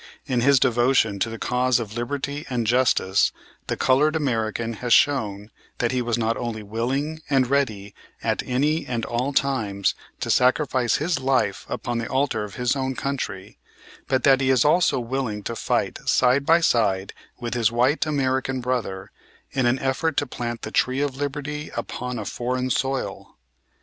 [0.25, 3.31] In his devotion to the cause of liberty and justice
[3.67, 7.93] the colored American has shown that he was not only willing and ready
[8.23, 12.95] at any and all times to sacrifice his life upon the altar of his own
[12.95, 13.59] country,
[14.07, 18.59] but that he is also willing to fight side by side with his white American
[18.59, 19.11] brother
[19.51, 23.37] in an effort to plant the tree of liberty upon a foreign soil.